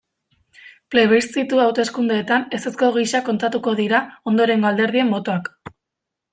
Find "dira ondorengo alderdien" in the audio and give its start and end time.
3.83-5.17